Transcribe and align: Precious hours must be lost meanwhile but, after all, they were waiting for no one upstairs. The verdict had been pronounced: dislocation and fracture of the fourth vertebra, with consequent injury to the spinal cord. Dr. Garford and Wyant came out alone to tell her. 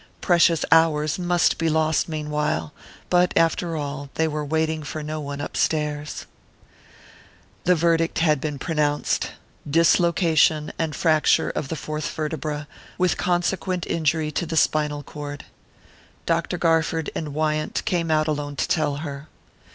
Precious 0.19 0.65
hours 0.71 1.19
must 1.19 1.59
be 1.59 1.69
lost 1.69 2.09
meanwhile 2.09 2.73
but, 3.11 3.31
after 3.37 3.75
all, 3.77 4.09
they 4.15 4.27
were 4.27 4.43
waiting 4.43 4.81
for 4.81 5.03
no 5.03 5.19
one 5.19 5.39
upstairs. 5.39 6.25
The 7.65 7.75
verdict 7.75 8.17
had 8.17 8.41
been 8.41 8.57
pronounced: 8.57 9.29
dislocation 9.69 10.73
and 10.79 10.95
fracture 10.95 11.51
of 11.51 11.67
the 11.67 11.75
fourth 11.75 12.09
vertebra, 12.15 12.67
with 12.97 13.15
consequent 13.15 13.85
injury 13.85 14.31
to 14.31 14.47
the 14.47 14.57
spinal 14.57 15.03
cord. 15.03 15.45
Dr. 16.25 16.57
Garford 16.57 17.11
and 17.13 17.35
Wyant 17.35 17.85
came 17.85 18.09
out 18.09 18.27
alone 18.27 18.55
to 18.55 18.67
tell 18.67 18.95
her. 19.05 19.27